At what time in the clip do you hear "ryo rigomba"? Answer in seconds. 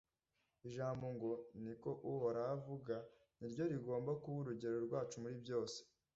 3.51-4.11